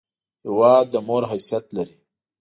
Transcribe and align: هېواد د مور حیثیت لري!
هېواد 0.45 0.85
د 0.93 0.95
مور 1.07 1.23
حیثیت 1.31 1.65
لري! 1.77 1.97